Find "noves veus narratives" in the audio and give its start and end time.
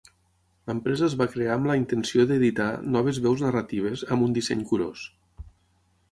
2.95-4.05